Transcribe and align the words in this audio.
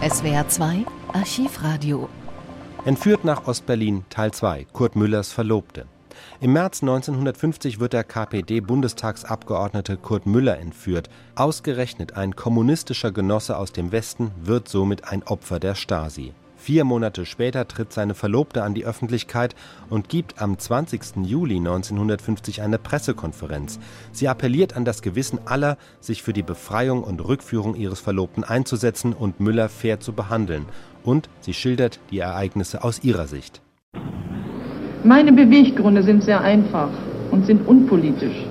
SWR 0.00 0.46
2 0.46 0.86
Archivradio. 1.12 2.08
Entführt 2.84 3.24
nach 3.24 3.48
Ostberlin 3.48 4.04
Teil 4.10 4.30
2 4.30 4.68
Kurt 4.72 4.94
Müllers 4.94 5.32
Verlobte. 5.32 5.86
Im 6.40 6.52
März 6.52 6.82
1950 6.82 7.80
wird 7.80 7.94
der 7.94 8.04
KPD-Bundestagsabgeordnete 8.04 9.96
Kurt 9.96 10.24
Müller 10.24 10.56
entführt. 10.56 11.10
Ausgerechnet 11.34 12.16
ein 12.16 12.36
kommunistischer 12.36 13.10
Genosse 13.10 13.56
aus 13.56 13.72
dem 13.72 13.90
Westen 13.90 14.30
wird 14.40 14.68
somit 14.68 15.10
ein 15.10 15.24
Opfer 15.24 15.58
der 15.58 15.74
Stasi. 15.74 16.32
Vier 16.68 16.84
Monate 16.84 17.24
später 17.24 17.66
tritt 17.66 17.94
seine 17.94 18.12
Verlobte 18.12 18.62
an 18.62 18.74
die 18.74 18.84
Öffentlichkeit 18.84 19.54
und 19.88 20.10
gibt 20.10 20.42
am 20.42 20.58
20. 20.58 21.24
Juli 21.24 21.56
1950 21.56 22.60
eine 22.60 22.76
Pressekonferenz. 22.76 23.78
Sie 24.12 24.28
appelliert 24.28 24.76
an 24.76 24.84
das 24.84 25.00
Gewissen 25.00 25.38
aller, 25.46 25.78
sich 25.98 26.22
für 26.22 26.34
die 26.34 26.42
Befreiung 26.42 27.04
und 27.04 27.26
Rückführung 27.26 27.74
ihres 27.74 28.00
Verlobten 28.00 28.44
einzusetzen 28.44 29.14
und 29.14 29.40
Müller 29.40 29.70
fair 29.70 30.00
zu 30.00 30.12
behandeln. 30.12 30.66
Und 31.02 31.30
sie 31.40 31.54
schildert 31.54 32.00
die 32.10 32.18
Ereignisse 32.18 32.84
aus 32.84 33.02
ihrer 33.02 33.28
Sicht. 33.28 33.62
Meine 35.04 35.32
Beweggründe 35.32 36.02
sind 36.02 36.22
sehr 36.22 36.42
einfach 36.42 36.90
und 37.30 37.46
sind 37.46 37.66
unpolitisch. 37.66 38.44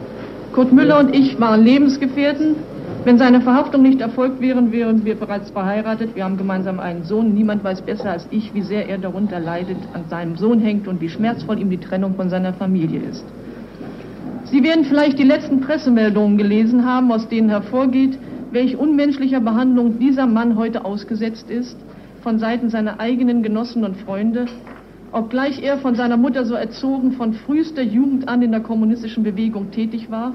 Kurt 0.54 0.74
Müller 0.74 0.98
und 0.98 1.16
ich 1.16 1.40
waren 1.40 1.64
Lebensgefährten, 1.64 2.56
wenn 3.08 3.18
seine 3.18 3.40
Verhaftung 3.40 3.84
nicht 3.84 4.02
erfolgt 4.02 4.42
wäre, 4.42 4.70
wären 4.74 5.06
wir 5.06 5.16
bereits 5.16 5.50
verheiratet. 5.52 6.14
Wir 6.14 6.26
haben 6.26 6.36
gemeinsam 6.36 6.82
einen 6.82 7.06
Sohn. 7.06 7.34
Niemand 7.34 7.64
weiß 7.64 7.84
besser 7.84 8.12
als 8.12 8.28
ich, 8.32 8.54
wie 8.54 8.64
sehr 8.64 8.90
er 8.90 8.98
darunter 8.98 9.40
leidet, 9.40 9.78
an 9.94 10.10
seinem 10.10 10.36
Sohn 10.36 10.60
hängt 10.60 10.90
und 10.90 11.00
wie 11.00 11.08
schmerzvoll 11.08 11.58
ihm 11.58 11.70
die 11.70 11.78
Trennung 11.78 12.16
von 12.16 12.30
seiner 12.30 12.52
Familie 12.52 13.00
ist. 13.10 13.24
Sie 14.44 14.62
werden 14.62 14.84
vielleicht 14.84 15.20
die 15.20 15.24
letzten 15.24 15.62
Pressemeldungen 15.62 16.38
gelesen 16.38 16.86
haben, 16.86 17.10
aus 17.14 17.30
denen 17.30 17.48
hervorgeht, 17.48 18.20
welch 18.52 18.76
unmenschlicher 18.76 19.40
Behandlung 19.40 20.00
dieser 20.00 20.28
Mann 20.28 20.58
heute 20.58 20.84
ausgesetzt 20.84 21.50
ist, 21.50 21.78
von 22.24 22.40
Seiten 22.40 22.70
seiner 22.70 23.00
eigenen 23.00 23.42
Genossen 23.42 23.86
und 23.86 23.96
Freunde, 23.96 24.48
obgleich 25.14 25.64
er 25.64 25.78
von 25.78 25.96
seiner 25.96 26.18
Mutter 26.18 26.44
so 26.44 26.56
erzogen 26.56 27.14
von 27.14 27.32
frühester 27.32 27.84
Jugend 27.84 28.28
an 28.28 28.42
in 28.42 28.52
der 28.52 28.60
kommunistischen 28.60 29.24
Bewegung 29.24 29.72
tätig 29.72 30.12
war, 30.12 30.34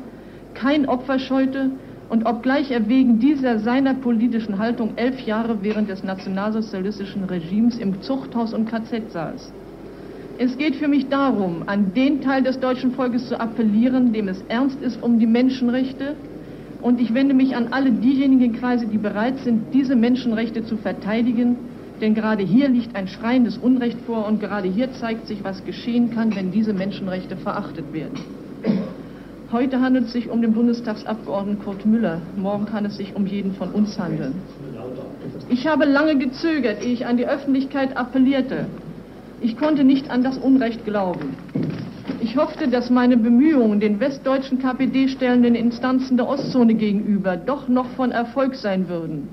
kein 0.54 0.88
Opfer 0.88 1.18
scheute, 1.18 1.70
und 2.12 2.26
obgleich 2.26 2.70
er 2.70 2.90
wegen 2.90 3.20
dieser 3.20 3.58
seiner 3.58 3.94
politischen 3.94 4.58
Haltung 4.58 4.98
elf 4.98 5.24
Jahre 5.24 5.62
während 5.62 5.88
des 5.88 6.04
nationalsozialistischen 6.04 7.24
Regimes 7.24 7.78
im 7.78 8.02
Zuchthaus 8.02 8.52
und 8.52 8.66
KZ 8.68 9.10
saß. 9.10 9.50
Es 10.36 10.58
geht 10.58 10.76
für 10.76 10.88
mich 10.88 11.08
darum, 11.08 11.62
an 11.66 11.94
den 11.94 12.20
Teil 12.20 12.42
des 12.42 12.60
deutschen 12.60 12.92
Volkes 12.92 13.28
zu 13.28 13.40
appellieren, 13.40 14.12
dem 14.12 14.28
es 14.28 14.42
ernst 14.42 14.82
ist 14.82 15.02
um 15.02 15.18
die 15.18 15.26
Menschenrechte. 15.26 16.16
Und 16.82 17.00
ich 17.00 17.14
wende 17.14 17.32
mich 17.32 17.56
an 17.56 17.68
alle 17.68 17.92
diejenigen 17.92 18.52
Kreise, 18.52 18.86
die 18.88 18.98
bereit 18.98 19.38
sind, 19.38 19.72
diese 19.72 19.96
Menschenrechte 19.96 20.64
zu 20.64 20.76
verteidigen. 20.76 21.70
Denn 22.02 22.12
gerade 22.12 22.44
hier 22.44 22.68
liegt 22.68 22.94
ein 22.94 23.08
schreiendes 23.08 23.56
Unrecht 23.56 24.02
vor 24.02 24.26
und 24.26 24.38
gerade 24.38 24.68
hier 24.68 24.92
zeigt 24.92 25.26
sich, 25.26 25.44
was 25.44 25.64
geschehen 25.64 26.10
kann, 26.10 26.34
wenn 26.34 26.50
diese 26.50 26.74
Menschenrechte 26.74 27.38
verachtet 27.38 27.94
werden. 27.94 28.51
Heute 29.52 29.82
handelt 29.82 30.06
es 30.06 30.12
sich 30.12 30.30
um 30.30 30.40
den 30.40 30.54
Bundestagsabgeordneten 30.54 31.62
Kurt 31.62 31.84
Müller. 31.84 32.22
Morgen 32.38 32.64
kann 32.64 32.86
es 32.86 32.96
sich 32.96 33.14
um 33.14 33.26
jeden 33.26 33.52
von 33.52 33.70
uns 33.70 33.98
handeln. 33.98 34.32
Ich 35.50 35.66
habe 35.66 35.84
lange 35.84 36.16
gezögert, 36.16 36.82
ehe 36.82 36.94
ich 36.94 37.04
an 37.04 37.18
die 37.18 37.26
Öffentlichkeit 37.26 37.94
appellierte. 37.94 38.64
Ich 39.42 39.58
konnte 39.58 39.84
nicht 39.84 40.10
an 40.10 40.24
das 40.24 40.38
Unrecht 40.38 40.86
glauben. 40.86 41.36
Ich 42.20 42.38
hoffte, 42.38 42.68
dass 42.68 42.88
meine 42.88 43.18
Bemühungen 43.18 43.78
den 43.78 44.00
westdeutschen 44.00 44.58
KPD 44.58 45.08
stellenden 45.08 45.54
Instanzen 45.54 46.16
der 46.16 46.28
Ostzone 46.28 46.72
gegenüber 46.72 47.36
doch 47.36 47.68
noch 47.68 47.90
von 47.90 48.10
Erfolg 48.10 48.54
sein 48.54 48.88
würden. 48.88 49.28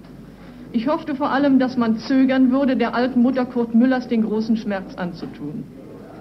Ich 0.73 0.89
hoffte 0.89 1.15
vor 1.15 1.31
allem, 1.31 1.59
dass 1.59 1.77
man 1.77 1.97
zögern 1.97 2.51
würde, 2.51 2.75
der 2.75 2.93
alten 2.93 3.21
Mutter 3.21 3.45
Kurt 3.45 3.73
Müllers 3.73 4.09
den 4.09 4.23
großen 4.23 4.57
Schmerz 4.57 4.95
anzutun. 4.97 5.63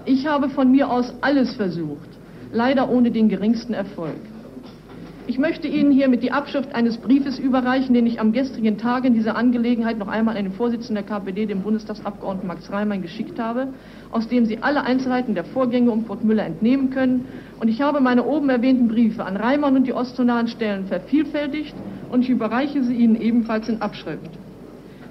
Ich 0.05 0.25
habe 0.25 0.47
von 0.47 0.71
mir 0.71 0.89
aus 0.89 1.13
alles 1.19 1.53
versucht 1.55 2.18
leider 2.51 2.89
ohne 2.89 3.11
den 3.11 3.29
geringsten 3.29 3.73
Erfolg. 3.73 4.15
Ich 5.29 5.37
möchte 5.37 5.67
Ihnen 5.67 5.91
hiermit 5.91 6.23
die 6.23 6.31
Abschrift 6.31 6.73
eines 6.73 6.97
Briefes 6.97 7.37
überreichen, 7.37 7.93
den 7.93 8.07
ich 8.07 8.19
am 8.19 8.31
gestrigen 8.31 8.79
Tag 8.79 9.05
in 9.05 9.13
dieser 9.13 9.35
Angelegenheit 9.35 9.99
noch 9.99 10.07
einmal 10.07 10.35
an 10.35 10.43
den 10.43 10.53
Vorsitzenden 10.53 10.95
der 10.95 11.03
KPD, 11.03 11.45
dem 11.45 11.61
Bundestagsabgeordneten 11.61 12.47
Max 12.47 12.71
Reimann, 12.71 13.03
geschickt 13.03 13.37
habe, 13.37 13.67
aus 14.09 14.27
dem 14.27 14.47
Sie 14.47 14.63
alle 14.63 14.83
Einzelheiten 14.83 15.35
der 15.35 15.43
Vorgänge 15.43 15.91
um 15.91 16.07
Kurt 16.07 16.23
Müller 16.23 16.45
entnehmen 16.45 16.89
können. 16.89 17.27
Und 17.59 17.67
ich 17.67 17.79
habe 17.81 18.01
meine 18.01 18.25
oben 18.25 18.49
erwähnten 18.49 18.87
Briefe 18.87 19.23
an 19.23 19.37
Reimann 19.37 19.75
und 19.75 19.85
die 19.85 19.93
ostzonalen 19.93 20.47
Stellen 20.47 20.87
vervielfältigt 20.87 21.75
und 22.09 22.23
ich 22.23 22.29
überreiche 22.29 22.83
sie 22.83 22.95
Ihnen 22.95 23.15
ebenfalls 23.15 23.69
in 23.69 23.83
Abschrift. 23.83 24.31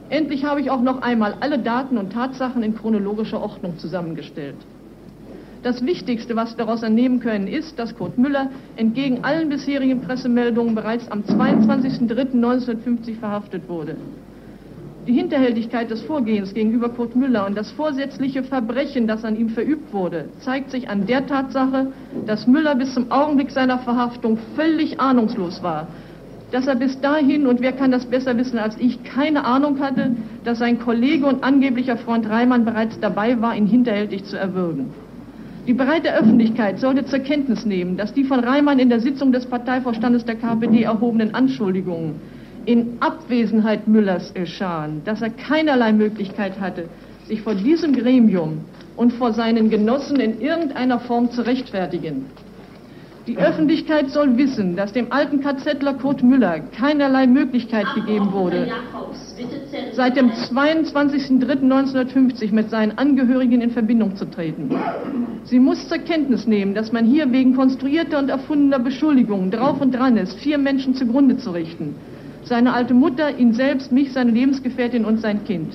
Endlich 0.09 0.45
habe 0.45 0.61
ich 0.61 0.71
auch 0.71 0.83
noch 0.83 1.03
einmal 1.03 1.37
alle 1.39 1.61
Daten 1.61 1.97
und 1.97 2.13
Tatsachen 2.13 2.65
in 2.65 2.75
chronologischer 2.75 3.41
Ordnung 3.41 3.79
zusammengestellt. 3.79 4.57
Das 5.63 5.85
Wichtigste, 5.85 6.37
was 6.37 6.57
wir 6.57 6.65
daraus 6.65 6.85
entnehmen 6.85 7.19
können, 7.19 7.49
ist, 7.49 7.79
dass 7.79 7.97
Kurt 7.97 8.17
Müller 8.17 8.51
entgegen 8.77 9.25
allen 9.25 9.49
bisherigen 9.49 10.01
Pressemeldungen 10.01 10.75
bereits 10.75 11.11
am 11.11 11.23
22.03.1950 11.23 13.19
verhaftet 13.19 13.69
wurde. 13.69 13.97
Die 15.09 15.15
Hinterhältigkeit 15.15 15.91
des 15.91 16.03
Vorgehens 16.03 16.55
gegenüber 16.55 16.91
Kurt 16.91 17.17
Müller 17.17 17.47
und 17.47 17.57
das 17.57 17.73
vorsätzliche 17.73 18.45
Verbrechen, 18.45 19.09
das 19.09 19.25
an 19.25 19.37
ihm 19.37 19.49
verübt 19.49 19.93
wurde, 19.93 20.27
zeigt 20.41 20.71
sich 20.71 20.91
an 20.91 21.07
der 21.07 21.27
Tatsache, 21.27 21.89
dass 22.27 22.47
Müller 22.47 22.77
bis 22.77 22.95
zum 22.95 23.11
Augenblick 23.11 23.51
seiner 23.51 23.79
Verhaftung 23.79 24.39
völlig 24.55 25.01
ahnungslos 25.01 25.63
war, 25.63 25.89
dass 26.53 26.67
er 26.67 26.77
bis 26.77 27.01
dahin, 27.01 27.47
und 27.47 27.61
wer 27.61 27.73
kann 27.73 27.91
das 27.91 28.07
besser 28.07 28.37
wissen 28.37 28.59
als 28.59 28.77
ich, 28.79 29.03
keine 29.03 29.45
Ahnung 29.45 29.81
hatte, 29.81 30.15
dass 30.45 30.59
sein 30.59 30.79
Kollege 30.79 31.27
und 31.27 31.43
angeblicher 31.43 31.97
Freund 31.97 32.29
Reimann 32.29 32.65
bereits 32.65 33.01
dabei 33.01 33.41
war, 33.41 33.57
ihn 33.57 33.67
hinterhältig 33.67 34.25
zu 34.25 34.39
erwürgen. 34.39 34.91
Die 35.69 35.75
breite 35.75 36.15
Öffentlichkeit 36.15 36.81
sollte 36.81 37.05
zur 37.05 37.19
Kenntnis 37.19 37.67
nehmen, 37.67 37.99
dass 37.99 38.15
die 38.15 38.25
von 38.25 38.41
Reimann 38.41 38.79
in 38.79 38.89
der 38.89 39.01
Sitzung 39.01 39.33
des 39.33 39.45
Parteivorstandes 39.45 40.25
der 40.25 40.37
KPD 40.37 40.85
erhobenen 40.85 41.35
Anschuldigungen 41.35 42.15
in 42.65 42.97
Abwesenheit 43.01 43.87
Müllers 43.87 44.33
geschahen, 44.33 45.03
dass 45.05 45.21
er 45.21 45.29
keinerlei 45.29 45.93
Möglichkeit 45.93 46.59
hatte, 46.59 46.89
sich 47.27 47.43
vor 47.43 47.55
diesem 47.55 47.93
Gremium 47.93 48.65
und 48.97 49.13
vor 49.13 49.35
seinen 49.35 49.69
Genossen 49.69 50.19
in 50.21 50.41
irgendeiner 50.41 51.01
Form 51.01 51.31
zu 51.31 51.43
rechtfertigen. 51.45 52.25
Die 53.29 53.37
Öffentlichkeit 53.37 54.09
soll 54.09 54.39
wissen, 54.39 54.75
dass 54.75 54.95
dem 54.95 55.13
alten 55.13 55.43
KZler 55.43 55.93
Kurt 56.01 56.23
Müller 56.23 56.61
keinerlei 56.61 57.27
Möglichkeit 57.27 57.85
gegeben 57.95 58.33
wurde, 58.33 58.69
seit 59.93 60.17
dem 60.17 60.31
22.03.1950 60.31 62.55
mit 62.55 62.71
seinen 62.71 62.97
Angehörigen 62.97 63.61
in 63.61 63.69
Verbindung 63.69 64.17
zu 64.17 64.25
treten. 64.25 64.71
Sie 65.45 65.59
muss 65.59 65.87
zur 65.89 65.99
Kenntnis 65.99 66.47
nehmen, 66.47 66.75
dass 66.75 66.91
man 66.91 67.05
hier 67.05 67.31
wegen 67.31 67.55
konstruierter 67.55 68.19
und 68.19 68.31
erfundener 68.31 68.79
Beschuldigungen 68.79 69.51
drauf 69.51 69.79
und 69.83 69.95
dran 69.95 70.17
ist, 70.17 70.39
vier 70.39 70.57
Menschen 70.57 70.95
zugrunde 70.95 71.37
zu 71.37 71.51
richten. 71.51 71.97
Seine 72.45 72.73
alte 72.73 72.95
Mutter, 72.95 73.37
ihn 73.37 73.53
selbst, 73.53 73.93
mich, 73.93 74.11
seine 74.11 74.31
Lebensgefährtin 74.31 75.05
und 75.05 75.21
sein 75.21 75.45
Kind. 75.45 75.75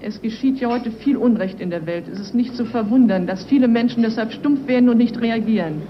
Es 0.00 0.22
geschieht 0.22 0.60
ja 0.60 0.68
heute 0.68 0.92
viel 0.92 1.16
Unrecht 1.16 1.60
in 1.60 1.70
der 1.70 1.86
Welt. 1.86 2.06
Es 2.06 2.20
ist 2.20 2.36
nicht 2.36 2.54
zu 2.54 2.66
verwundern, 2.66 3.26
dass 3.26 3.42
viele 3.46 3.66
Menschen 3.66 4.04
deshalb 4.04 4.32
stumpf 4.32 4.68
werden 4.68 4.88
und 4.88 4.98
nicht 4.98 5.20
reagieren. 5.20 5.82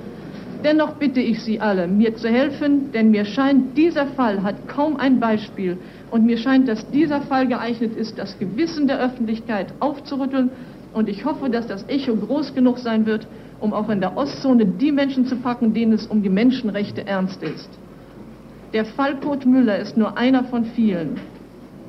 Dennoch 0.64 0.94
bitte 0.94 1.20
ich 1.20 1.42
Sie 1.42 1.60
alle, 1.60 1.88
mir 1.88 2.14
zu 2.14 2.28
helfen, 2.28 2.92
denn 2.92 3.10
mir 3.10 3.24
scheint, 3.24 3.76
dieser 3.76 4.06
Fall 4.06 4.42
hat 4.42 4.68
kaum 4.68 4.96
ein 4.96 5.18
Beispiel 5.18 5.78
und 6.10 6.24
mir 6.24 6.38
scheint, 6.38 6.68
dass 6.68 6.88
dieser 6.90 7.20
Fall 7.22 7.48
geeignet 7.48 7.96
ist, 7.96 8.18
das 8.18 8.38
Gewissen 8.38 8.86
der 8.86 9.00
Öffentlichkeit 9.00 9.74
aufzurütteln 9.80 10.50
und 10.92 11.08
ich 11.08 11.24
hoffe, 11.24 11.50
dass 11.50 11.66
das 11.66 11.88
Echo 11.88 12.14
groß 12.14 12.54
genug 12.54 12.78
sein 12.78 13.06
wird, 13.06 13.26
um 13.60 13.72
auch 13.72 13.88
in 13.88 14.00
der 14.00 14.16
Ostzone 14.16 14.66
die 14.66 14.92
Menschen 14.92 15.26
zu 15.26 15.36
packen, 15.36 15.74
denen 15.74 15.92
es 15.92 16.06
um 16.06 16.22
die 16.22 16.28
Menschenrechte 16.28 17.06
ernst 17.06 17.42
ist. 17.42 17.70
Der 18.72 18.84
Fall 18.84 19.16
Kurt 19.20 19.44
Müller 19.44 19.78
ist 19.78 19.96
nur 19.96 20.16
einer 20.16 20.44
von 20.44 20.64
vielen. 20.64 21.20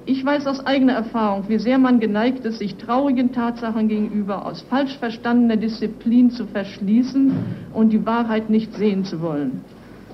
Ich 0.06 0.26
weiß 0.26 0.48
aus 0.48 0.66
eigener 0.66 0.94
Erfahrung, 0.94 1.46
wie 1.48 1.60
sehr 1.60 1.78
man 1.78 2.02
geneigt 2.02 2.44
ist, 2.44 2.60
sich 2.60 2.76
traurigen 2.76 3.32
Tatsachen 3.32 3.88
gegenüber 3.88 4.46
aus 4.46 4.62
falsch 4.64 4.98
verstandener 4.98 5.56
Disziplin 5.56 6.30
zu 6.30 6.46
verschließen 6.46 7.32
und 7.74 7.94
die 7.94 8.06
Wahrheit 8.06 8.50
nicht 8.50 8.74
sehen 8.74 9.06
zu 9.06 9.22
wollen. 9.22 9.62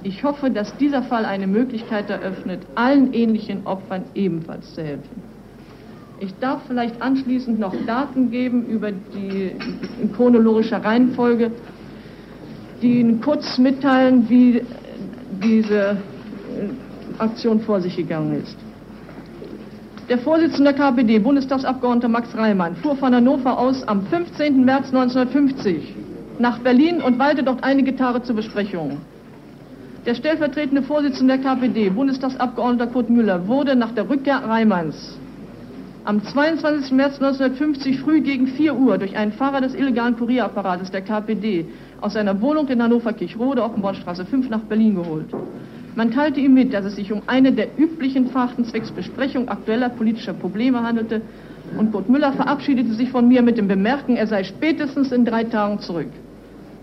Ich 0.03 0.23
hoffe, 0.23 0.51
dass 0.51 0.77
dieser 0.77 1.01
Fall 1.01 1.25
eine 1.25 1.47
Möglichkeit 1.47 2.09
eröffnet, 2.09 2.67
allen 2.75 3.13
ähnlichen 3.13 3.65
Opfern 3.65 4.03
ebenfalls 4.13 4.75
zu 4.75 4.83
helfen. 4.83 5.23
Ich 6.19 6.37
darf 6.37 6.61
vielleicht 6.67 7.01
anschließend 7.01 7.59
noch 7.59 7.73
Daten 7.87 8.29
geben 8.29 8.65
über 8.67 8.91
die 8.91 9.53
in 10.01 10.13
chronologischer 10.13 10.83
Reihenfolge, 10.83 11.51
die 12.81 12.99
Ihnen 12.99 13.21
kurz 13.21 13.57
mitteilen, 13.57 14.29
wie 14.29 14.61
diese 15.41 15.97
Aktion 17.17 17.61
vor 17.61 17.81
sich 17.81 17.95
gegangen 17.95 18.41
ist. 18.43 18.68
Der 20.09 20.17
Vorsitzende 20.17 20.73
der 20.73 20.73
KPD, 20.73 21.19
Bundestagsabgeordneter 21.19 22.07
Max 22.07 22.35
Reimann, 22.35 22.75
fuhr 22.77 22.95
von 22.95 23.13
Hannover 23.13 23.59
aus 23.59 23.87
am 23.87 24.07
15. 24.07 24.65
März 24.65 24.87
1950 24.91 25.93
nach 26.39 26.57
Berlin 26.59 26.99
und 26.99 27.19
weilte 27.19 27.43
dort 27.43 27.63
einige 27.63 27.95
Tage 27.95 28.23
zur 28.23 28.35
Besprechung. 28.35 28.97
Der 30.07 30.15
stellvertretende 30.15 30.81
Vorsitzende 30.81 31.37
der 31.37 31.43
KPD, 31.43 31.91
Bundestagsabgeordneter 31.91 32.87
Kurt 32.87 33.11
Müller, 33.11 33.47
wurde 33.47 33.75
nach 33.75 33.91
der 33.91 34.09
Rückkehr 34.09 34.37
Reimanns 34.37 35.19
am 36.05 36.23
22. 36.23 36.91
März 36.93 37.21
1950 37.21 37.99
früh 37.99 38.21
gegen 38.21 38.47
4 38.47 38.75
Uhr 38.75 38.97
durch 38.97 39.15
einen 39.15 39.33
Fahrer 39.33 39.61
des 39.61 39.75
illegalen 39.75 40.17
Kurierapparates 40.17 40.89
der 40.89 41.01
KPD 41.01 41.67
aus 42.01 42.13
seiner 42.13 42.41
Wohnung 42.41 42.67
in 42.69 42.81
Hannover-Kirchrode, 42.81 43.61
Offenbornstraße 43.61 44.25
5, 44.25 44.49
nach 44.49 44.61
Berlin 44.61 44.95
geholt. 44.95 45.27
Man 45.95 46.11
teilte 46.11 46.39
ihm 46.39 46.53
mit, 46.53 46.73
dass 46.73 46.85
es 46.85 46.95
sich 46.95 47.11
um 47.11 47.23
eine 47.27 47.51
der 47.51 47.77
üblichen 47.77 48.27
Fahrten 48.27 48.65
zwecks 48.65 48.91
Besprechung 48.91 49.49
aktueller 49.49 49.89
politischer 49.89 50.33
Probleme 50.33 50.81
handelte 50.83 51.21
und 51.77 51.91
Kurt 51.91 52.09
Müller 52.09 52.33
verabschiedete 52.33 52.93
sich 52.93 53.09
von 53.09 53.27
mir 53.27 53.41
mit 53.41 53.57
dem 53.57 53.67
Bemerken, 53.67 54.15
er 54.15 54.27
sei 54.27 54.43
spätestens 54.43 55.11
in 55.11 55.25
drei 55.25 55.43
Tagen 55.43 55.79
zurück. 55.79 56.09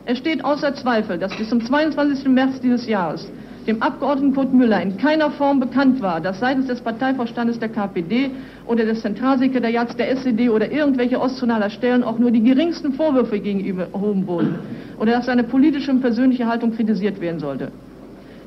Es 0.04 0.18
steht 0.18 0.44
außer 0.44 0.74
Zweifel, 0.74 1.18
dass 1.18 1.36
bis 1.36 1.48
zum 1.48 1.60
22. 1.60 2.28
März 2.28 2.60
dieses 2.60 2.86
Jahres 2.86 3.30
dem 3.66 3.82
Abgeordneten 3.82 4.34
Kurt 4.34 4.54
Müller 4.54 4.80
in 4.80 4.96
keiner 4.96 5.30
Form 5.32 5.58
bekannt 5.58 6.00
war, 6.00 6.20
dass 6.20 6.38
seitens 6.38 6.68
des 6.68 6.80
Parteivorstandes 6.80 7.58
der 7.58 7.68
KPD 7.68 8.30
oder 8.66 8.84
des 8.84 9.02
Zentralsekretariats 9.02 9.96
der 9.96 10.10
SED 10.12 10.48
oder 10.50 10.70
irgendwelche 10.70 11.20
ostzonaler 11.20 11.70
Stellen 11.70 12.04
auch 12.04 12.18
nur 12.18 12.30
die 12.30 12.42
geringsten 12.42 12.92
Vorwürfe 12.92 13.40
gegenüber 13.40 13.88
erhoben 13.92 14.26
wurden 14.26 14.56
oder 15.00 15.12
dass 15.12 15.26
seine 15.26 15.42
politische 15.42 15.90
und 15.90 16.00
persönliche 16.00 16.46
Haltung 16.46 16.74
kritisiert 16.76 17.20
werden 17.20 17.40
sollte. 17.40 17.72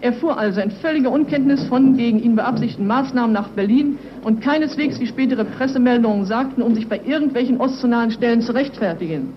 Er 0.02 0.14
fuhr 0.14 0.38
also 0.38 0.62
in 0.62 0.72
völliger 0.72 1.12
Unkenntnis 1.12 1.64
von 1.66 1.98
gegen 1.98 2.20
ihn 2.20 2.36
beabsichtigten 2.36 2.88
Maßnahmen 2.88 3.34
nach 3.34 3.50
Berlin 3.50 4.00
und 4.24 4.42
keineswegs, 4.42 5.00
wie 5.00 5.08
spätere 5.08 5.44
Pressemeldungen 5.44 6.26
sagten, 6.26 6.62
um 6.62 6.74
sich 6.74 6.88
bei 6.88 7.02
irgendwelchen 7.06 7.60
ostzonalen 7.60 8.12
Stellen 8.12 8.42
zu 8.42 8.54
rechtfertigen. 8.54 9.34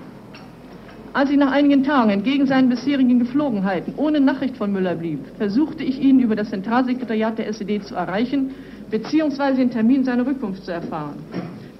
Als 1.14 1.30
ich 1.30 1.36
nach 1.36 1.50
einigen 1.50 1.82
Tagen 1.82 2.10
entgegen 2.10 2.46
seinen 2.46 2.68
bisherigen 2.68 3.18
Geflogenheiten 3.18 3.94
ohne 3.96 4.20
Nachricht 4.20 4.56
von 4.56 4.72
Müller 4.72 4.94
blieb, 4.94 5.18
versuchte 5.36 5.82
ich 5.82 6.00
ihn 6.00 6.20
über 6.20 6.36
das 6.36 6.50
Zentralsekretariat 6.50 7.36
der 7.36 7.48
SED 7.48 7.82
zu 7.82 7.96
erreichen 7.96 8.52
bzw. 8.90 9.56
den 9.56 9.70
Termin 9.70 10.04
seiner 10.04 10.24
Rückkunft 10.24 10.64
zu 10.64 10.72
erfahren. 10.72 11.16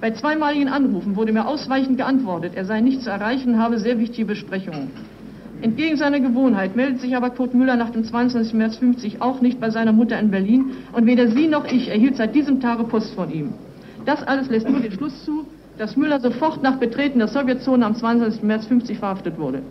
Bei 0.01 0.11
zweimaligen 0.11 0.67
Anrufen 0.67 1.15
wurde 1.15 1.31
mir 1.31 1.47
ausweichend 1.47 1.97
geantwortet, 1.97 2.53
er 2.55 2.65
sei 2.65 2.81
nicht 2.81 3.01
zu 3.01 3.09
erreichen, 3.09 3.57
habe 3.57 3.79
sehr 3.79 3.97
wichtige 3.97 4.25
Besprechungen. 4.25 4.91
Entgegen 5.63 5.95
seiner 5.95 6.19
Gewohnheit 6.19 6.75
meldet 6.75 6.99
sich 6.99 7.15
aber 7.15 7.29
Kurt 7.29 7.53
Müller 7.53 7.77
nach 7.77 7.91
dem 7.91 8.03
22. 8.03 8.53
März 8.53 8.75
50 8.75 9.21
auch 9.21 9.39
nicht 9.39 9.61
bei 9.61 9.69
seiner 9.69 9.93
Mutter 9.93 10.19
in 10.19 10.29
Berlin 10.29 10.71
und 10.91 11.05
weder 11.05 11.29
sie 11.29 11.47
noch 11.47 11.63
ich 11.63 11.87
erhielt 11.87 12.17
seit 12.17 12.35
diesem 12.35 12.59
Tage 12.59 12.83
Post 12.83 13.15
von 13.15 13.31
ihm. 13.31 13.53
Das 14.03 14.21
alles 14.23 14.49
lässt 14.49 14.67
nur 14.67 14.81
den 14.81 14.91
Schluss 14.91 15.23
zu, 15.23 15.45
dass 15.77 15.95
Müller 15.95 16.19
sofort 16.19 16.61
nach 16.63 16.79
Betreten 16.79 17.19
der 17.19 17.29
Sowjetzone 17.29 17.85
am 17.85 17.95
22. 17.95 18.43
März 18.43 18.65
50 18.65 18.99
verhaftet 18.99 19.39
wurde. 19.39 19.61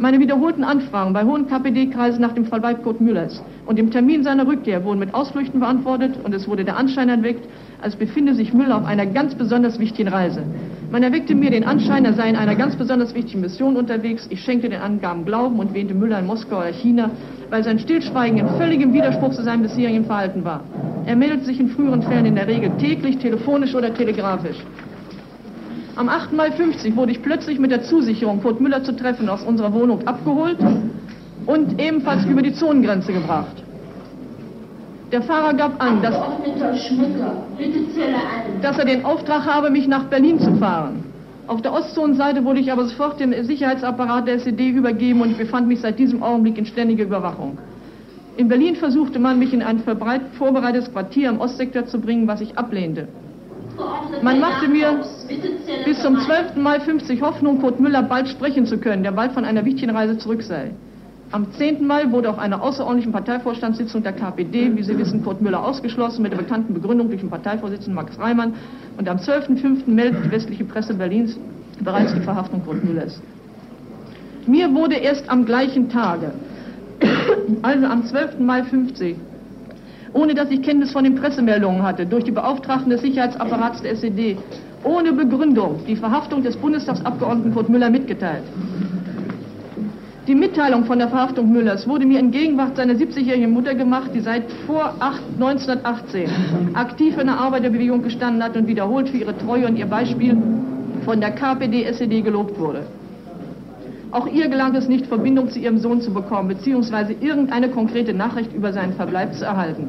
Meine 0.00 0.20
wiederholten 0.20 0.62
Anfragen 0.62 1.12
bei 1.12 1.24
hohen 1.24 1.48
KPD-Kreisen 1.48 2.20
nach 2.20 2.30
dem 2.32 2.44
Verbleib 2.44 2.84
Kurt 2.84 3.00
Müllers 3.00 3.42
und 3.66 3.80
dem 3.80 3.90
Termin 3.90 4.22
seiner 4.22 4.46
Rückkehr 4.46 4.84
wurden 4.84 5.00
mit 5.00 5.12
Ausflüchten 5.12 5.58
beantwortet 5.58 6.14
und 6.22 6.32
es 6.32 6.46
wurde 6.46 6.64
der 6.64 6.76
Anschein 6.76 7.08
erweckt, 7.08 7.48
als 7.82 7.96
befinde 7.96 8.32
sich 8.34 8.54
Müller 8.54 8.76
auf 8.76 8.84
einer 8.84 9.06
ganz 9.06 9.34
besonders 9.34 9.80
wichtigen 9.80 10.08
Reise. 10.08 10.44
Man 10.92 11.02
erweckte 11.02 11.34
mir 11.34 11.50
den 11.50 11.64
Anschein, 11.64 12.04
er 12.04 12.12
sei 12.12 12.30
in 12.30 12.36
einer 12.36 12.54
ganz 12.54 12.76
besonders 12.76 13.12
wichtigen 13.16 13.40
Mission 13.40 13.76
unterwegs. 13.76 14.28
Ich 14.30 14.40
schenkte 14.40 14.68
den 14.68 14.80
Angaben 14.80 15.24
Glauben 15.24 15.58
und 15.58 15.74
wähnte 15.74 15.94
Müller 15.94 16.20
in 16.20 16.26
Moskau 16.26 16.58
oder 16.58 16.72
China, 16.72 17.10
weil 17.50 17.64
sein 17.64 17.80
Stillschweigen 17.80 18.38
in 18.38 18.48
völligem 18.50 18.92
Widerspruch 18.92 19.32
zu 19.32 19.42
seinem 19.42 19.62
bisherigen 19.62 20.04
Verhalten 20.04 20.44
war. 20.44 20.62
Er 21.06 21.16
meldet 21.16 21.44
sich 21.44 21.58
in 21.58 21.70
früheren 21.70 22.02
Fällen 22.02 22.26
in 22.26 22.36
der 22.36 22.46
Regel 22.46 22.70
täglich, 22.78 23.18
telefonisch 23.18 23.74
oder 23.74 23.92
telegrafisch. 23.92 24.58
Am 25.98 26.08
8. 26.08 26.32
Mai 26.32 26.52
50 26.52 26.94
wurde 26.94 27.10
ich 27.10 27.22
plötzlich 27.22 27.58
mit 27.58 27.72
der 27.72 27.82
Zusicherung, 27.82 28.40
Kurt 28.40 28.60
Müller 28.60 28.84
zu 28.84 28.94
treffen, 28.94 29.28
aus 29.28 29.42
unserer 29.42 29.74
Wohnung 29.74 30.06
abgeholt 30.06 30.58
und 31.44 31.80
ebenfalls 31.82 32.24
über 32.24 32.40
die 32.40 32.52
Zonengrenze 32.52 33.12
gebracht. 33.12 33.64
Der 35.10 35.22
Fahrer 35.22 35.54
gab 35.54 35.82
an, 35.82 36.00
dass, 36.00 36.14
dass 38.62 38.78
er 38.78 38.84
den 38.84 39.04
Auftrag 39.04 39.44
habe, 39.44 39.70
mich 39.70 39.88
nach 39.88 40.04
Berlin 40.04 40.38
zu 40.38 40.54
fahren. 40.54 41.02
Auf 41.48 41.62
der 41.62 41.72
Ostzonenseite 41.72 42.44
wurde 42.44 42.60
ich 42.60 42.70
aber 42.70 42.84
sofort 42.84 43.18
dem 43.18 43.32
Sicherheitsapparat 43.42 44.28
der 44.28 44.34
SED 44.34 44.68
übergeben 44.68 45.20
und 45.20 45.32
ich 45.32 45.36
befand 45.36 45.66
mich 45.66 45.80
seit 45.80 45.98
diesem 45.98 46.22
Augenblick 46.22 46.58
in 46.58 46.66
ständiger 46.66 47.02
Überwachung. 47.02 47.58
In 48.36 48.46
Berlin 48.46 48.76
versuchte 48.76 49.18
man, 49.18 49.40
mich 49.40 49.52
in 49.52 49.62
ein 49.64 49.82
vorbereitetes 50.38 50.92
Quartier 50.92 51.30
im 51.30 51.40
Ostsektor 51.40 51.86
zu 51.86 52.00
bringen, 52.00 52.28
was 52.28 52.40
ich 52.40 52.56
ablehnte. 52.56 53.08
Man 54.22 54.40
machte 54.40 54.68
mir 54.68 55.00
bis 55.84 56.00
zum 56.02 56.18
12. 56.18 56.56
Mai 56.56 56.80
50 56.80 57.22
Hoffnung, 57.22 57.60
Kurt 57.60 57.80
Müller 57.80 58.02
bald 58.02 58.28
sprechen 58.28 58.66
zu 58.66 58.78
können, 58.78 59.02
der 59.02 59.12
bald 59.12 59.32
von 59.32 59.44
einer 59.44 59.64
wichtigen 59.64 59.90
Reise 59.90 60.18
zurück 60.18 60.42
sei. 60.42 60.72
Am 61.30 61.52
10. 61.52 61.86
Mai 61.86 62.10
wurde 62.10 62.30
auf 62.30 62.38
einer 62.38 62.62
außerordentlichen 62.62 63.12
Parteivorstandssitzung 63.12 64.02
der 64.02 64.14
KPD, 64.14 64.74
wie 64.74 64.82
Sie 64.82 64.96
wissen, 64.98 65.22
Kurt 65.22 65.42
Müller 65.42 65.62
ausgeschlossen, 65.62 66.22
mit 66.22 66.32
der 66.32 66.38
bekannten 66.38 66.72
Begründung 66.72 67.08
durch 67.08 67.20
den 67.20 67.28
Parteivorsitzenden 67.28 67.94
Max 67.94 68.18
Reimann. 68.18 68.54
Und 68.96 69.08
am 69.08 69.18
12.05. 69.18 69.90
meldet 69.90 70.24
die 70.24 70.30
westliche 70.30 70.64
Presse 70.64 70.94
Berlins 70.94 71.38
bereits 71.80 72.14
die 72.14 72.20
Verhaftung 72.20 72.64
Kurt 72.64 72.82
Müllers. 72.82 73.20
Mir 74.46 74.74
wurde 74.74 74.94
erst 74.94 75.28
am 75.28 75.44
gleichen 75.44 75.90
Tage, 75.90 76.32
also 77.60 77.86
am 77.86 78.04
12. 78.04 78.38
Mai 78.38 78.62
50, 78.62 79.16
ohne 80.12 80.34
dass 80.34 80.50
ich 80.50 80.62
Kenntnis 80.62 80.92
von 80.92 81.04
den 81.04 81.14
Pressemeldungen 81.14 81.82
hatte, 81.82 82.06
durch 82.06 82.24
die 82.24 82.30
Beauftragten 82.30 82.90
des 82.90 83.02
Sicherheitsapparats 83.02 83.82
der 83.82 83.92
SED, 83.92 84.36
ohne 84.82 85.12
Begründung 85.12 85.80
die 85.86 85.96
Verhaftung 85.96 86.42
des 86.42 86.56
Bundestagsabgeordneten 86.56 87.52
Kurt 87.52 87.68
Müller 87.68 87.90
mitgeteilt. 87.90 88.44
Die 90.26 90.34
Mitteilung 90.34 90.84
von 90.84 90.98
der 90.98 91.08
Verhaftung 91.08 91.50
Müllers 91.50 91.88
wurde 91.88 92.04
mir 92.04 92.20
in 92.20 92.30
Gegenwart 92.30 92.76
seiner 92.76 92.92
70-jährigen 92.92 93.50
Mutter 93.50 93.74
gemacht, 93.74 94.10
die 94.14 94.20
seit 94.20 94.52
vor 94.66 94.92
1918 95.00 96.28
aktiv 96.74 97.16
in 97.18 97.28
der 97.28 97.38
Arbeiterbewegung 97.38 98.02
gestanden 98.02 98.42
hat 98.42 98.54
und 98.54 98.66
wiederholt 98.66 99.08
für 99.08 99.16
ihre 99.16 99.36
Treue 99.38 99.66
und 99.66 99.76
ihr 99.78 99.86
Beispiel 99.86 100.36
von 101.06 101.20
der 101.20 101.30
KPD-SED 101.30 102.22
gelobt 102.22 102.58
wurde. 102.58 102.84
Auch 104.10 104.26
ihr 104.26 104.48
gelang 104.48 104.74
es 104.74 104.88
nicht, 104.88 105.06
Verbindung 105.06 105.50
zu 105.50 105.58
ihrem 105.58 105.78
Sohn 105.78 106.00
zu 106.00 106.12
bekommen, 106.12 106.48
beziehungsweise 106.48 107.12
irgendeine 107.12 107.68
konkrete 107.68 108.14
Nachricht 108.14 108.54
über 108.54 108.72
seinen 108.72 108.94
Verbleib 108.94 109.34
zu 109.34 109.44
erhalten. 109.44 109.88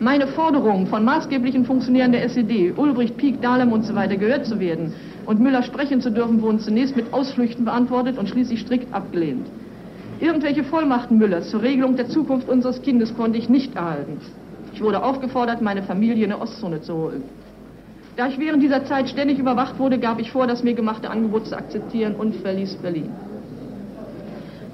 Meine 0.00 0.26
Forderung 0.26 0.86
von 0.86 1.04
maßgeblichen 1.04 1.64
Funktionären 1.66 2.12
der 2.12 2.24
SED, 2.24 2.72
Ulbricht, 2.76 3.16
Pieck, 3.18 3.42
Dahlem 3.42 3.72
und 3.72 3.84
so 3.84 3.94
gehört 3.94 4.46
zu 4.46 4.58
werden 4.58 4.94
und 5.26 5.40
Müller 5.40 5.62
sprechen 5.62 6.00
zu 6.00 6.10
dürfen, 6.10 6.40
wurden 6.40 6.58
zunächst 6.58 6.96
mit 6.96 7.12
Ausflüchten 7.12 7.64
beantwortet 7.64 8.18
und 8.18 8.28
schließlich 8.28 8.60
strikt 8.60 8.92
abgelehnt. 8.94 9.46
Irgendwelche 10.20 10.64
Vollmachten 10.64 11.18
Müllers 11.18 11.50
zur 11.50 11.62
Regelung 11.62 11.96
der 11.96 12.08
Zukunft 12.08 12.48
unseres 12.48 12.82
Kindes 12.82 13.14
konnte 13.14 13.38
ich 13.38 13.48
nicht 13.48 13.76
erhalten. 13.76 14.18
Ich 14.72 14.82
wurde 14.82 15.02
aufgefordert, 15.02 15.62
meine 15.62 15.82
Familie 15.82 16.24
in 16.24 16.30
der 16.30 16.40
Ostzone 16.40 16.80
zu 16.80 16.94
holen. 16.94 17.22
Da 18.20 18.26
ich 18.26 18.38
während 18.38 18.62
dieser 18.62 18.84
Zeit 18.84 19.08
ständig 19.08 19.38
überwacht 19.38 19.78
wurde, 19.78 19.98
gab 19.98 20.20
ich 20.20 20.30
vor, 20.30 20.46
das 20.46 20.62
mir 20.62 20.74
gemachte 20.74 21.08
Angebot 21.08 21.46
zu 21.46 21.56
akzeptieren 21.56 22.16
und 22.16 22.36
verließ 22.36 22.74
Berlin. 22.76 23.14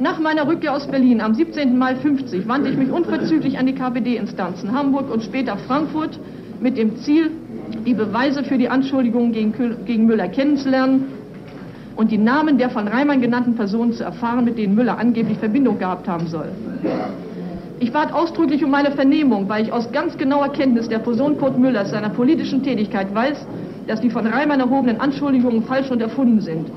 Nach 0.01 0.19
meiner 0.19 0.49
Rückkehr 0.49 0.75
aus 0.75 0.89
Berlin 0.89 1.21
am 1.21 1.33
17. 1.33 1.79
Mai 1.79 1.95
50 1.95 2.49
wandte 2.49 2.71
ich 2.71 2.77
mich 2.77 2.91
unverzüglich 2.91 3.57
an 3.57 3.67
die 3.67 3.75
KPD-Instanzen 3.77 4.73
Hamburg 4.73 5.09
und 5.13 5.23
später 5.23 5.57
Frankfurt 5.59 6.19
mit 6.59 6.77
dem 6.77 6.97
Ziel, 6.97 7.31
die 7.87 7.95
Beweise 7.95 8.43
für 8.43 8.59
die 8.59 8.69
Anschuldigungen 8.69 9.31
gegen, 9.31 9.55
gegen 9.85 10.07
Müller 10.07 10.27
kennenzulernen 10.27 11.05
und 11.95 12.11
die 12.11 12.19
Namen 12.19 12.59
der 12.59 12.71
von 12.71 12.89
Reimann 12.89 13.21
genannten 13.21 13.55
Personen 13.55 13.93
zu 13.93 14.03
erfahren, 14.03 14.45
mit 14.45 14.59
denen 14.59 14.75
Müller 14.75 14.99
angeblich 14.99 15.39
Verbindung 15.39 15.79
gehabt 15.79 16.09
haben 16.09 16.27
soll. 16.27 16.49
Ich 17.79 17.93
bat 17.93 18.13
ausdrücklich 18.13 18.65
um 18.65 18.71
meine 18.71 18.91
Vernehmung, 18.91 19.49
weil 19.51 19.65
ich 19.65 19.73
aus 19.73 19.93
ganz 19.93 20.17
genauer 20.17 20.49
Kenntnis 20.53 20.89
der 20.89 20.99
Person 20.99 21.37
Kurt 21.37 21.59
Müllers, 21.59 21.91
seiner 21.91 22.09
politischen 22.09 22.63
Tätigkeit 22.63 23.15
weiß, 23.15 23.47
dass 23.87 24.01
die 24.01 24.09
von 24.09 24.27
Reimann 24.27 24.61
erhobenen 24.61 24.99
Anschuldigungen 24.99 25.63
falsch 25.63 25.91
und 25.91 26.01
erfunden 26.01 26.41
sind. 26.41 26.71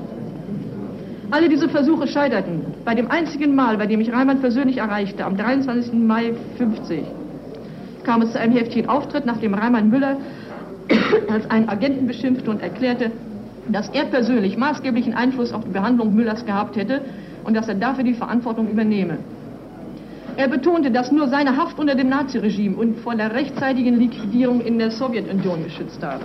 Alle 1.30 1.48
diese 1.48 1.68
Versuche 1.70 2.06
scheiterten. 2.06 2.60
Bei 2.84 2.94
dem 2.94 3.10
einzigen 3.10 3.54
Mal, 3.54 3.78
bei 3.78 3.86
dem 3.86 4.00
ich 4.00 4.12
Reimann 4.12 4.40
persönlich 4.40 4.78
erreichte, 4.78 5.24
am 5.24 5.36
23. 5.36 5.94
Mai 5.94 6.34
50, 6.58 7.04
kam 8.04 8.20
es 8.20 8.32
zu 8.32 8.40
einem 8.40 8.52
heftigen 8.52 8.88
Auftritt, 8.88 9.24
nachdem 9.24 9.54
Reimann 9.54 9.88
Müller 9.88 10.18
als 11.32 11.48
einen 11.50 11.68
Agenten 11.70 12.06
beschimpfte 12.08 12.50
und 12.50 12.60
erklärte, 12.60 13.10
dass 13.68 13.88
er 13.90 14.04
persönlich 14.04 14.58
maßgeblichen 14.58 15.14
Einfluss 15.14 15.52
auf 15.52 15.64
die 15.64 15.70
Behandlung 15.70 16.14
Müllers 16.14 16.44
gehabt 16.44 16.76
hätte 16.76 17.02
und 17.44 17.56
dass 17.56 17.68
er 17.68 17.76
dafür 17.76 18.04
die 18.04 18.14
Verantwortung 18.14 18.68
übernehme. 18.68 19.18
Er 20.40 20.48
betonte, 20.48 20.90
dass 20.90 21.12
nur 21.12 21.28
seine 21.28 21.58
Haft 21.58 21.78
unter 21.78 21.94
dem 21.94 22.08
Naziregime 22.08 22.74
und 22.74 22.98
vor 23.00 23.14
der 23.14 23.34
rechtzeitigen 23.34 23.98
Liquidierung 24.00 24.62
in 24.62 24.78
der 24.78 24.90
Sowjetunion 24.90 25.64
geschützt 25.64 26.02
habe. 26.02 26.24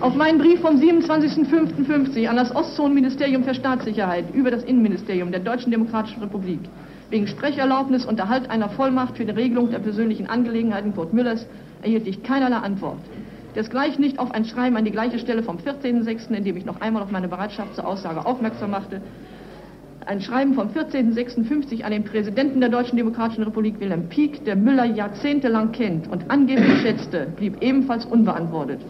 Auf 0.00 0.14
meinen 0.14 0.38
Brief 0.38 0.58
vom 0.60 0.76
27.05.50 0.76 2.26
an 2.26 2.36
das 2.36 2.56
Ostzonenministerium 2.56 3.44
für 3.44 3.54
Staatssicherheit 3.54 4.34
über 4.34 4.50
das 4.50 4.64
Innenministerium 4.64 5.32
der 5.32 5.40
Deutschen 5.40 5.70
Demokratischen 5.70 6.22
Republik 6.22 6.60
wegen 7.10 7.26
Sprecherlaubnis 7.26 8.06
und 8.06 8.18
Erhalt 8.18 8.48
einer 8.48 8.70
Vollmacht 8.70 9.18
für 9.18 9.26
die 9.26 9.32
Regelung 9.32 9.70
der 9.70 9.80
persönlichen 9.80 10.26
Angelegenheiten 10.26 10.94
Kurt 10.94 11.12
Müllers 11.12 11.46
erhielt 11.82 12.06
ich 12.06 12.22
keinerlei 12.22 12.56
Antwort. 12.56 13.00
Desgleichen 13.54 14.00
nicht 14.00 14.18
auf 14.18 14.32
ein 14.32 14.46
Schreiben 14.46 14.78
an 14.78 14.86
die 14.86 14.92
gleiche 14.92 15.18
Stelle 15.18 15.42
vom 15.42 15.58
14.06., 15.58 16.30
in 16.34 16.44
dem 16.44 16.56
ich 16.56 16.64
noch 16.64 16.80
einmal 16.80 17.02
auf 17.02 17.10
meine 17.10 17.28
Bereitschaft 17.28 17.74
zur 17.74 17.86
Aussage 17.86 18.24
aufmerksam 18.24 18.70
machte, 18.70 19.02
ein 20.06 20.20
Schreiben 20.20 20.54
vom 20.54 20.68
14.06.50 20.68 21.82
an 21.82 21.92
den 21.92 22.04
Präsidenten 22.04 22.60
der 22.60 22.68
Deutschen 22.68 22.96
Demokratischen 22.96 23.44
Republik 23.44 23.80
Wilhelm 23.80 24.08
Pieck, 24.08 24.44
der 24.44 24.56
Müller 24.56 24.84
jahrzehntelang 24.84 25.72
kennt 25.72 26.10
und 26.10 26.30
angeblich 26.30 26.80
schätzte, 26.82 27.26
blieb 27.36 27.62
ebenfalls 27.62 28.04
unbeantwortet. 28.04 28.80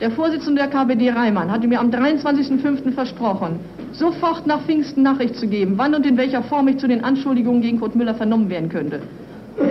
Der 0.00 0.10
Vorsitzende 0.12 0.62
der 0.62 0.70
KPD 0.70 1.10
Reimann 1.10 1.50
hatte 1.50 1.66
mir 1.66 1.80
am 1.80 1.90
23.05. 1.90 2.92
versprochen, 2.92 3.58
sofort 3.92 4.46
nach 4.46 4.62
Pfingsten 4.62 5.02
Nachricht 5.02 5.34
zu 5.36 5.48
geben, 5.48 5.74
wann 5.76 5.94
und 5.94 6.06
in 6.06 6.16
welcher 6.16 6.42
Form 6.42 6.68
ich 6.68 6.78
zu 6.78 6.86
den 6.86 7.02
Anschuldigungen 7.02 7.62
gegen 7.62 7.80
Kurt 7.80 7.96
Müller 7.96 8.14
vernommen 8.14 8.48
werden 8.48 8.68
könnte. 8.68 9.00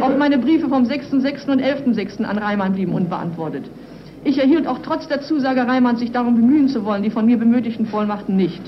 Auch 0.02 0.18
meine 0.18 0.38
Briefe 0.38 0.68
vom 0.68 0.84
6.06. 0.84 1.50
und 1.50 1.62
11.06. 1.62 2.24
an 2.24 2.38
Reimann 2.38 2.74
blieben 2.74 2.94
unbeantwortet. 2.94 3.66
Ich 4.26 4.38
erhielt 4.38 4.68
auch 4.68 4.80
trotz 4.80 5.08
der 5.08 5.22
Zusage 5.22 5.66
Reimanns, 5.66 6.00
sich 6.00 6.12
darum 6.12 6.36
bemühen 6.36 6.68
zu 6.68 6.84
wollen, 6.84 7.04
die 7.04 7.10
von 7.10 7.26
mir 7.26 7.38
benötigten 7.38 7.86
Vollmachten 7.86 8.36
nicht. 8.36 8.62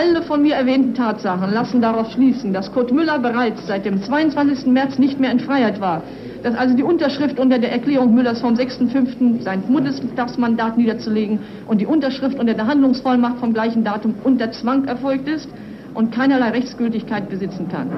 Alle 0.00 0.22
von 0.22 0.40
mir 0.40 0.54
erwähnten 0.54 0.94
Tatsachen 0.94 1.52
lassen 1.52 1.82
darauf 1.82 2.10
schließen, 2.12 2.54
dass 2.54 2.72
Kurt 2.72 2.90
Müller 2.90 3.18
bereits 3.18 3.66
seit 3.66 3.84
dem 3.84 4.02
22. 4.02 4.64
März 4.68 4.98
nicht 4.98 5.20
mehr 5.20 5.30
in 5.30 5.40
Freiheit 5.40 5.78
war, 5.78 6.02
dass 6.42 6.54
also 6.54 6.74
die 6.74 6.82
Unterschrift 6.82 7.38
unter 7.38 7.58
der 7.58 7.70
Erklärung 7.70 8.14
Müllers 8.14 8.40
vom 8.40 8.54
6.5. 8.54 9.42
sein 9.42 9.60
Bundestagsmandat 9.60 10.78
niederzulegen 10.78 11.40
und 11.68 11.82
die 11.82 11.86
Unterschrift 11.86 12.38
unter 12.38 12.54
der 12.54 12.66
Handlungsvollmacht 12.66 13.40
vom 13.40 13.52
gleichen 13.52 13.84
Datum 13.84 14.14
unter 14.24 14.50
Zwang 14.52 14.86
erfolgt 14.86 15.28
ist 15.28 15.50
und 15.92 16.14
keinerlei 16.14 16.48
Rechtsgültigkeit 16.48 17.28
besitzen 17.28 17.68
kann. 17.68 17.90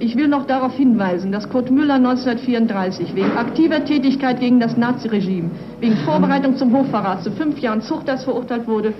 Ich 0.00 0.16
will 0.16 0.28
noch 0.28 0.46
darauf 0.46 0.76
hinweisen, 0.76 1.32
dass 1.32 1.48
Kurt 1.48 1.70
Müller 1.70 1.94
1934 1.94 3.14
wegen 3.14 3.38
aktiver 3.38 3.86
Tätigkeit 3.86 4.38
gegen 4.38 4.60
das 4.60 4.76
Naziregime, 4.76 5.50
wegen 5.80 5.96
Vorbereitung 6.04 6.56
zum 6.56 6.76
Hochverrat 6.76 7.22
zu 7.24 7.30
fünf 7.32 7.58
Jahren 7.58 7.80
Zuchthaus 7.80 8.24
verurteilt 8.24 8.68
wurde, 8.68 8.92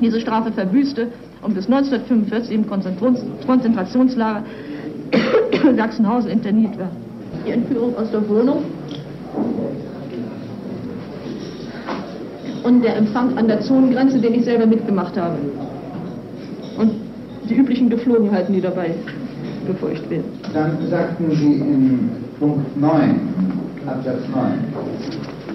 diese 0.00 0.20
Strafe 0.20 0.52
verbüßte 0.52 1.08
und 1.42 1.54
bis 1.54 1.66
1945 1.66 2.54
im 2.54 2.66
Konzentrationslager 3.46 4.44
Sachsenhausen 5.76 6.30
interniert 6.30 6.78
war. 6.78 6.90
Die 7.46 7.50
Entführung 7.50 7.96
aus 7.96 8.10
der 8.10 8.28
Wohnung 8.28 8.64
und 12.64 12.82
der 12.82 12.96
Empfang 12.96 13.36
an 13.38 13.48
der 13.48 13.60
Zonengrenze, 13.60 14.18
den 14.18 14.34
ich 14.34 14.44
selber 14.44 14.66
mitgemacht 14.66 15.16
habe. 15.16 15.36
Und 16.78 16.92
die 17.48 17.54
üblichen 17.54 17.88
Geflogenheiten, 17.88 18.54
die 18.54 18.60
dabei 18.60 18.94
befurcht 19.66 20.08
werden. 20.10 20.26
Dann 20.52 20.76
sagten 20.90 21.30
Sie 21.30 21.54
in 21.54 22.10
Punkt 22.38 22.76
9, 22.78 23.20
Absatz 23.86 24.20
9, 24.34 24.52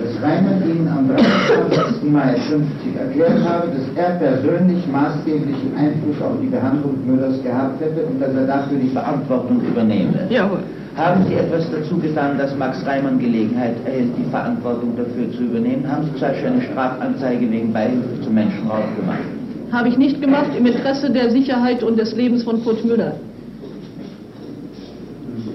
dass 0.04 0.22
Reimann 0.22 0.62
Ihnen 0.68 0.88
am 0.88 1.08
23. 1.08 2.12
Mai 2.12 2.36
50 2.36 2.96
erklärt 3.00 3.40
habe, 3.48 3.68
dass 3.68 3.88
er 3.96 4.12
persönlich 4.20 4.86
maßgeblichen 4.88 5.76
Einfluss 5.78 6.22
auf 6.22 6.36
die 6.42 6.48
Behandlung 6.48 6.96
Müllers 7.06 7.42
gehabt 7.42 7.80
hätte 7.80 8.06
und 8.06 8.20
dass 8.22 8.34
er 8.36 8.46
dafür 8.46 8.78
die 8.78 8.90
Verantwortung 8.90 9.62
übernehme. 9.62 10.28
Jawohl. 10.30 10.60
Haben 10.96 11.26
Sie 11.28 11.34
etwas 11.34 11.66
dazu 11.72 11.98
getan, 11.98 12.38
dass 12.38 12.56
Max 12.56 12.86
Reimann 12.86 13.18
Gelegenheit 13.18 13.76
erhält, 13.86 14.12
die 14.18 14.30
Verantwortung 14.30 14.96
dafür 14.96 15.32
zu 15.32 15.44
übernehmen? 15.44 15.90
Haben 15.90 16.04
Sie 16.04 16.12
zum 16.12 16.22
Beispiel 16.22 16.48
eine 16.48 16.62
Strafanzeige 16.62 17.50
wegen 17.50 17.74
Beihilfe 17.74 18.22
zum 18.24 18.34
Menschenraub 18.36 18.86
gemacht? 18.96 19.26
Habe 19.72 19.88
ich 19.88 19.98
nicht 19.98 20.22
gemacht 20.22 20.52
im 20.56 20.68
Interesse 20.68 21.10
der 21.10 21.32
Sicherheit 21.32 21.82
und 21.82 21.98
des 21.98 22.14
Lebens 22.16 22.44
von 22.44 22.64
Kurt 22.64 22.86
Müller. 22.86 23.14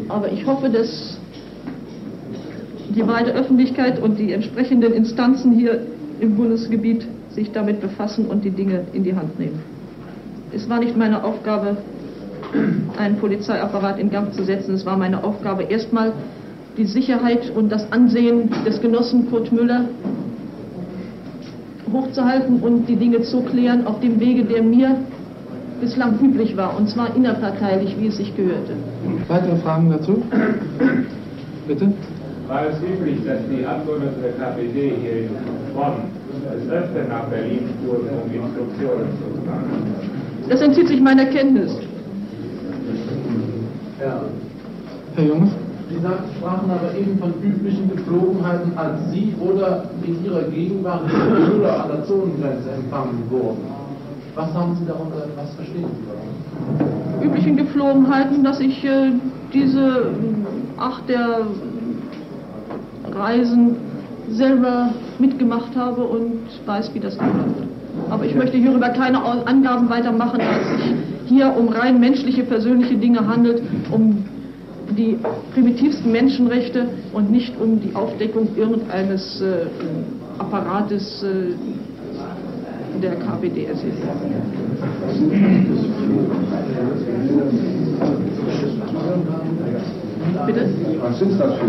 Aber 0.09 0.33
ich 0.33 0.45
hoffe, 0.45 0.71
dass 0.71 1.18
die 2.99 3.05
breite 3.05 3.31
Öffentlichkeit 3.31 4.03
und 4.03 4.19
die 4.19 4.33
entsprechenden 4.33 4.93
Instanzen 4.93 5.53
hier 5.53 5.83
im 6.19 6.35
Bundesgebiet 6.35 7.07
sich 7.31 7.53
damit 7.53 7.81
befassen 7.81 8.27
und 8.27 8.45
die 8.45 8.51
Dinge 8.51 8.87
in 8.93 9.05
die 9.05 9.15
Hand 9.15 9.39
nehmen. 9.39 9.63
Es 10.53 10.69
war 10.69 10.81
nicht 10.81 10.97
meine 10.97 11.23
Aufgabe, 11.23 11.77
einen 12.99 13.17
Polizeiapparat 13.19 14.01
in 14.01 14.11
Gang 14.11 14.33
zu 14.33 14.43
setzen. 14.43 14.75
Es 14.75 14.85
war 14.85 14.97
meine 14.97 15.23
Aufgabe, 15.23 15.63
erstmal 15.65 16.13
die 16.77 16.87
Sicherheit 16.87 17.53
und 17.55 17.71
das 17.71 17.93
Ansehen 17.93 18.51
des 18.67 18.81
Genossen 18.81 19.31
Kurt 19.31 19.53
Müller 19.53 19.85
hochzuhalten 21.93 22.61
und 22.61 22.87
die 22.89 22.97
Dinge 22.97 23.23
zu 23.23 23.43
klären 23.43 23.87
auf 23.87 24.01
dem 24.01 24.19
Wege, 24.19 24.45
der 24.45 24.63
mir 24.63 24.97
bislang 25.81 26.19
üblich 26.21 26.57
war, 26.57 26.77
und 26.77 26.89
zwar 26.89 27.15
innerparteilich, 27.15 27.95
wie 27.99 28.09
es 28.09 28.17
sich 28.17 28.37
gehörte. 28.37 28.73
Weitere 29.29 29.57
Fragen 29.57 29.89
dazu? 29.91 30.23
Bitte? 31.69 31.93
War 32.49 32.65
es 32.67 32.79
üblich, 32.81 33.19
dass 33.27 33.41
die 33.51 33.65
Abgeordneten 33.67 34.23
der 34.23 34.33
KPD 34.33 34.95
hier 35.03 35.25
in 35.25 35.29
Bonn 35.75 36.09
des 36.49 36.71
Öfteren 36.71 37.09
nach 37.11 37.25
Berlin 37.25 37.69
fuhren, 37.85 38.09
um 38.09 38.33
Instruktionen 38.33 39.09
zu 39.21 39.45
fragen? 39.45 39.69
Das 40.49 40.63
entzieht 40.63 40.89
sich 40.89 40.99
meiner 40.99 41.27
Kenntnis. 41.27 41.77
Ja. 44.01 44.23
Herr 45.15 45.25
Jungs? 45.25 45.51
Sie 45.91 45.97
sprachen 45.97 46.71
aber 46.71 46.97
eben 46.99 47.19
von 47.19 47.35
üblichen 47.43 47.91
Gepflogenheiten, 47.91 48.73
als 48.77 49.11
Sie 49.13 49.35
oder 49.41 49.85
in 50.07 50.25
Ihrer 50.25 50.43
Gegenwart 50.45 51.03
Müller 51.07 51.85
an 51.85 51.91
der 51.91 52.05
Zonengrenze 52.07 52.71
empfangen 52.71 53.25
wurden. 53.29 53.65
Was 54.35 54.55
haben 54.55 54.75
Sie 54.79 54.87
darunter, 54.87 55.27
was 55.37 55.51
verstehen 55.55 55.85
Sie 55.85 56.07
darunter? 56.07 57.25
Üblichen 57.27 57.57
Gepflogenheiten, 57.57 58.43
dass 58.43 58.61
ich 58.61 58.85
äh, 58.85 59.13
diese 59.53 60.13
acht 60.79 61.09
der 61.09 61.41
Reisen 63.19 63.77
selber 64.31 64.91
mitgemacht 65.19 65.75
habe 65.77 66.03
und 66.05 66.43
weiß, 66.67 66.93
wie 66.95 67.01
das 67.01 67.19
abläuft. 67.19 67.63
Aber 68.11 68.25
ich 68.25 68.35
möchte 68.35 68.57
hierüber 68.57 68.91
keine 68.91 69.23
Angaben 69.23 69.91
weitermachen, 69.91 70.41
als 70.41 70.83
sich 70.83 70.95
hier 71.27 71.55
um 71.57 71.69
rein 71.69 71.99
menschliche, 72.01 72.45
persönliche 72.45 72.97
Dinge 72.97 73.27
handelt, 73.27 73.63
um 73.91 74.25
die 74.97 75.19
primitivsten 75.53 76.11
Menschenrechte 76.11 76.89
und 77.13 77.31
nicht 77.31 77.55
um 77.61 77.81
die 77.81 77.95
Aufdeckung 77.95 78.49
irgendeines 78.57 79.41
äh, 79.41 79.67
Apparates 80.39 81.23
äh, 81.23 81.55
der 83.03 83.17
KPD-SED. 83.17 83.93
Bitte? 90.49 90.65
Was 91.03 91.19
sind 91.19 91.39
das 91.39 91.53
für 91.59 91.67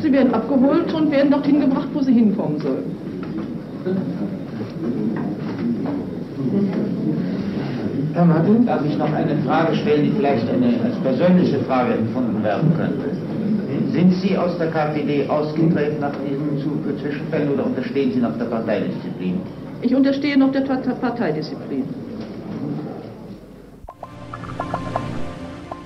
Sie 0.00 0.12
werden 0.12 0.32
abgeholt 0.32 0.94
und 0.94 1.10
werden 1.10 1.32
dorthin 1.32 1.60
gebracht, 1.62 1.88
wo 1.92 2.00
sie 2.00 2.12
hinkommen 2.12 2.60
sollen. 2.60 2.84
Herr 8.12 8.24
Martin? 8.24 8.66
Darf 8.66 8.84
ich 8.84 8.96
noch 8.96 9.12
eine 9.12 9.36
Frage 9.38 9.74
stellen, 9.74 10.04
die 10.04 10.12
vielleicht 10.12 10.48
eine, 10.48 10.66
als 10.84 10.94
persönliche 11.02 11.58
Frage 11.64 11.94
empfunden 11.94 12.44
werden 12.44 12.72
könnte? 12.76 13.10
Sind 13.90 14.12
Sie 14.14 14.38
aus 14.38 14.56
der 14.58 14.70
KPD 14.70 15.28
ausgetreten 15.28 15.98
nach 16.00 16.12
diesem 16.24 16.98
Zwischenfällen 17.00 17.54
oder 17.54 17.66
unterstehen 17.66 18.12
Sie 18.12 18.20
noch 18.20 18.38
der 18.38 18.44
Parteidisziplin? 18.44 19.40
Ich 19.82 19.94
unterstehe 19.94 20.38
noch 20.38 20.52
der 20.52 20.62
Parteidisziplin. 20.62 21.84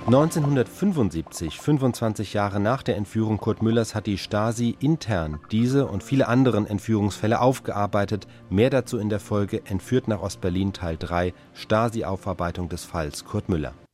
1975, 0.09 1.61
25 1.61 2.33
Jahre 2.33 2.61
nach 2.61 2.83
der 2.83 2.97
Entführung 2.97 3.37
Kurt 3.37 3.61
Müllers, 3.61 3.95
hat 3.95 4.07
die 4.07 4.17
Stasi 4.17 4.75
intern 4.81 5.39
diese 5.53 5.87
und 5.87 6.03
viele 6.03 6.29
anderen 6.29 6.67
Entführungsfälle 6.67 7.43
aufgearbeitet. 7.43 8.27
Mehr 8.49 8.71
dazu 8.71 8.97
in 8.97 9.11
der 9.11 9.21
Folge 9.21 9.61
Entführt 9.67 10.09
nach 10.09 10.23
Ostberlin 10.23 10.73
Teil 10.73 10.97
3 10.99 11.35
Stasi-Aufarbeitung 11.53 12.71
des 12.71 12.87
Falls 12.87 13.27
Kurt 13.27 13.51
Müller. 13.51 13.75